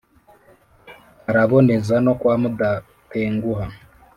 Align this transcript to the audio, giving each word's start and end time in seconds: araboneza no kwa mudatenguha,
araboneza 1.29 1.95
no 2.05 2.13
kwa 2.19 2.33
mudatenguha, 2.41 3.65